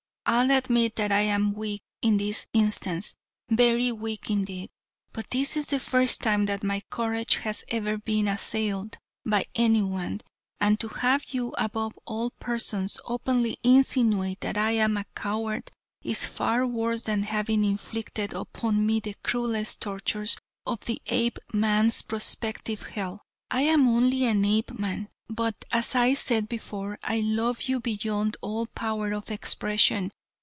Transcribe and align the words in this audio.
I'll 0.23 0.51
admit 0.51 0.95
that 0.95 1.11
I 1.11 1.21
am 1.21 1.51
weak 1.55 1.81
in 2.01 2.15
this 2.15 2.47
instance. 2.53 3.15
Very 3.49 3.91
weak 3.91 4.29
indeed. 4.29 4.69
But 5.11 5.29
this 5.31 5.57
is 5.57 5.65
the 5.65 5.79
first 5.79 6.21
time 6.21 6.45
that 6.45 6.63
my 6.63 6.83
courage 6.89 7.37
has 7.37 7.65
ever 7.67 7.97
been 7.97 8.29
assailed 8.29 8.97
by 9.25 9.47
anyone, 9.55 10.21
and 10.61 10.79
to 10.79 10.87
have 10.87 11.25
you 11.33 11.49
above 11.57 11.99
all 12.05 12.29
persons, 12.39 12.97
openly 13.03 13.57
insinuate 13.61 14.39
that 14.39 14.57
I 14.57 14.71
am 14.71 14.95
a 14.95 15.03
coward 15.15 15.69
is 16.01 16.23
far 16.23 16.65
worse 16.65 17.03
than 17.03 17.23
having 17.23 17.65
inflicted 17.65 18.31
upon 18.31 18.85
me 18.85 19.01
the 19.01 19.15
cruelest 19.23 19.81
tortures 19.81 20.37
of 20.65 20.79
the 20.85 21.01
Ape 21.07 21.39
man's 21.51 22.01
prospective 22.01 22.83
hell. 22.83 23.21
I 23.49 23.63
am 23.63 23.85
only 23.85 24.23
an 24.23 24.45
Apeman, 24.45 25.09
but 25.27 25.65
as 25.73 25.93
I 25.93 26.13
said 26.13 26.47
before, 26.47 26.97
I 27.03 27.19
love 27.19 27.63
you 27.63 27.81
beyond 27.81 28.37
all 28.41 28.65
power 28.67 29.11
of 29.11 29.29
expression. 29.29 30.09